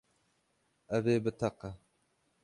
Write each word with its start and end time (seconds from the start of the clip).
Ev 0.95 1.05
ê 1.13 1.17
biteqe. 1.23 1.71